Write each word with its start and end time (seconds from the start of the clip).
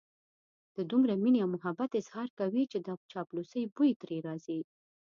د 0.75 0.77
دومره 0.91 1.13
مينې 1.23 1.39
او 1.41 1.49
محبت 1.55 1.89
اظهار 2.01 2.29
کوي 2.39 2.63
چې 2.71 2.77
د 2.87 2.87
چاپلوسۍ 3.11 3.63
بوی 3.75 3.91
ترې 4.01 4.17
راځي. 4.27 4.59